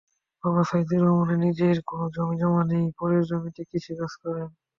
বাবা 0.43 0.61
সাইদুর 0.69 1.01
রহমানের 1.01 1.39
নিজের 1.45 1.77
কোনো 1.89 2.05
জমিজমা 2.15 2.61
নেই, 2.71 2.85
পরের 2.99 3.23
জমিতে 3.29 3.61
কৃষিকাজ 3.69 4.11
করেন। 4.21 4.47